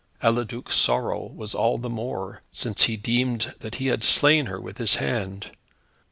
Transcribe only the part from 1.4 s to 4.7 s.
all the more, since he deemed that he had slain her